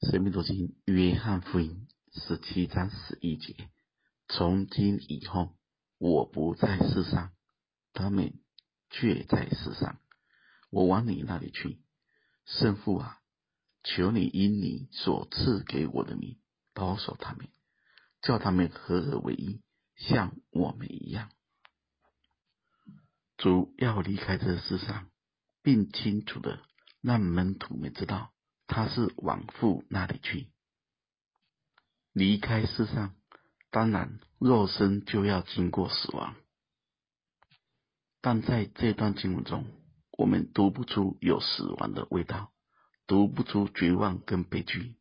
[0.10, 3.68] 《生命读经》约翰福音十七章十一节：
[4.28, 5.54] 从今以后，
[5.98, 7.32] 我不在世上，
[7.92, 8.40] 他们
[8.88, 10.00] 却在世上。
[10.70, 11.82] 我往你那里去，
[12.46, 13.20] 圣父啊，
[13.84, 16.38] 求你因你所赐给我的名
[16.72, 17.50] 保守他们，
[18.22, 19.60] 叫他们合而为一，
[19.96, 21.30] 像我们一样。
[23.36, 25.10] 主要离开这世上，
[25.62, 26.62] 并清楚的
[27.02, 28.32] 让门徒们知道。
[28.72, 30.46] 他是往父那里去，
[32.12, 33.16] 离开世上，
[33.70, 36.36] 当然肉身就要经过死亡。
[38.20, 39.66] 但在这段经文中，
[40.12, 42.52] 我们读不出有死亡的味道，
[43.08, 44.94] 读不出绝望跟悲剧，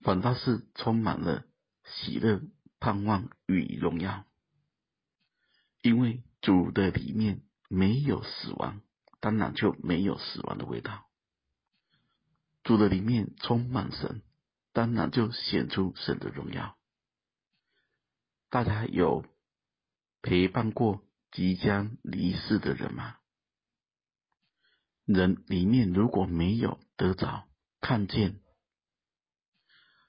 [0.00, 1.44] 反倒是充满了
[1.84, 2.40] 喜乐、
[2.80, 4.24] 盼望与荣耀。
[5.82, 8.80] 因为主的里面没有死亡，
[9.20, 11.05] 当然就没有死亡的味道。
[12.66, 14.22] 主的里面充满神，
[14.72, 16.76] 当然就显出神的荣耀。
[18.50, 19.24] 大家有
[20.20, 21.00] 陪伴过
[21.30, 23.18] 即将离世的人吗？
[25.04, 27.46] 人里面如果没有得着
[27.80, 28.40] 看见，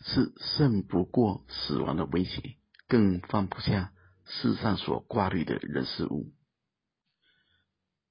[0.00, 3.92] 是胜不过死亡的威胁，更放不下
[4.24, 6.32] 世上所挂虑的人事物。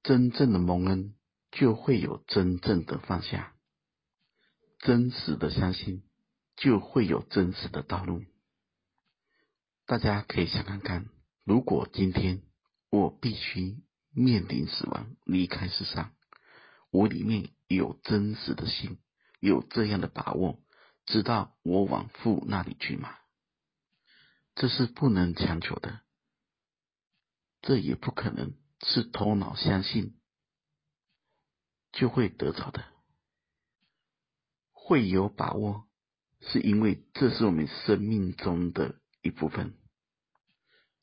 [0.04, 1.16] 真正的蒙恩，
[1.50, 3.56] 就会有真正的放下。
[4.78, 6.02] 真实的相信，
[6.56, 8.24] 就会有真实的道路。
[9.86, 11.08] 大家可以想看看，
[11.44, 12.42] 如果今天
[12.90, 16.12] 我必须面临死亡，离开世上，
[16.90, 18.98] 我里面有真实的心，
[19.40, 20.60] 有这样的把握，
[21.06, 23.14] 知道我往父那里去吗？
[24.54, 26.00] 这是不能强求的，
[27.62, 30.18] 这也不可能是头脑相信
[31.92, 32.84] 就会得着的。
[34.88, 35.84] 会有把握，
[36.40, 39.74] 是因为这是我们生命中的一部分，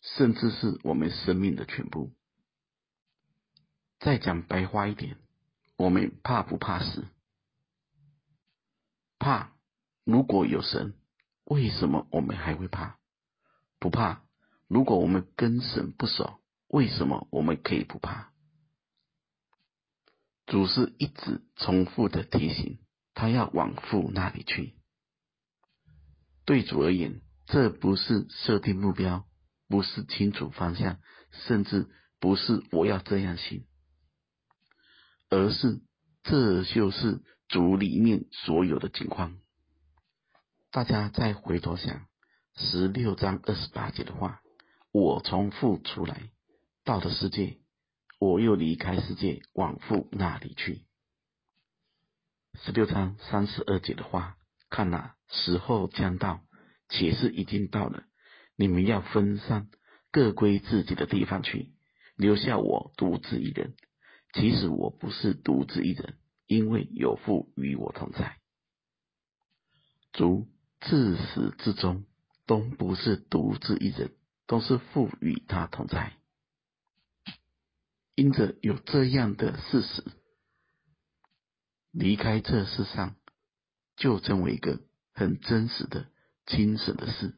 [0.01, 2.11] 甚至是我们生命的全部。
[3.99, 5.19] 再讲白话一点，
[5.77, 7.05] 我们怕不怕死？
[9.19, 9.53] 怕。
[10.03, 10.95] 如果有神，
[11.43, 12.97] 为什么我们还会怕？
[13.77, 14.23] 不怕。
[14.67, 18.31] 如果我们跟神不熟，为什么我们可以不怕？
[20.47, 22.79] 主是一直重复的提醒。
[23.15, 24.75] 他要往父那里去。
[26.45, 29.25] 对主而言，这不是设定目标，
[29.67, 30.99] 不是清楚方向，
[31.31, 31.87] 甚至
[32.19, 33.65] 不是我要这样行，
[35.29, 35.81] 而是
[36.21, 39.39] 这就是主里面所有的情况。
[40.69, 42.05] 大家再回头想
[42.57, 44.41] 十六章二十八节的话
[44.91, 46.29] ：“我从父出来，
[46.83, 47.59] 到了世界，
[48.19, 50.84] 我又离开世界，往父那里去。”
[52.63, 54.37] 十六章三十二节的话，
[54.69, 56.41] 看哪，时候将到，
[56.89, 58.03] 且是已经到了。
[58.55, 59.69] 你们要分散，
[60.11, 61.73] 各归自己的地方去，
[62.15, 63.75] 留下我独自一人。
[64.33, 68.37] 其实我不是独自一人，因为有父与我同在。
[70.13, 70.47] 主
[70.81, 72.05] 自始至终
[72.45, 74.13] 都不是独自一人，
[74.47, 76.13] 都是父与他同在。
[78.15, 80.03] 因着有这样的事实。
[81.97, 83.15] 离开这世上，
[83.95, 84.81] 就成为一个
[85.13, 86.09] 很真实的
[86.45, 87.33] 精神的事。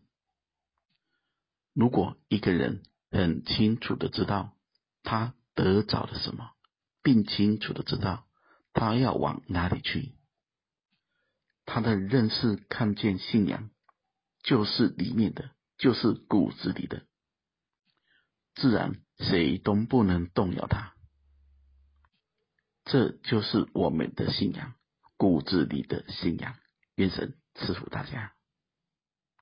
[1.73, 2.81] 如果一个人
[3.12, 4.57] 很清楚的知道
[5.03, 6.50] 他得着了什么，
[7.03, 8.28] 并清楚的知道
[8.73, 10.16] 他要往哪里去，
[11.66, 13.69] 他的认识、看见、信仰，
[14.41, 17.06] 就是里面的，就是骨子里的，
[18.56, 20.97] 自然谁都不能动摇他。
[22.88, 24.74] 这就是我们的信仰，
[25.18, 26.56] 骨子里的信仰。
[26.96, 28.37] 愿神赐福大家。